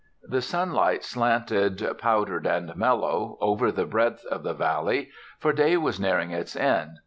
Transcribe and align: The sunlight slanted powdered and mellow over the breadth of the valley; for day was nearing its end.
The 0.23 0.41
sunlight 0.41 1.03
slanted 1.03 1.87
powdered 1.99 2.47
and 2.47 2.75
mellow 2.75 3.37
over 3.39 3.71
the 3.71 3.85
breadth 3.85 4.25
of 4.31 4.41
the 4.41 4.55
valley; 4.55 5.11
for 5.37 5.53
day 5.53 5.77
was 5.77 5.99
nearing 5.99 6.31
its 6.31 6.55
end. 6.55 6.97